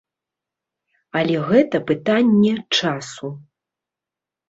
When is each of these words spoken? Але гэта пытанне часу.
Але 1.19 1.35
гэта 1.51 1.83
пытанне 1.93 2.53
часу. 2.81 3.27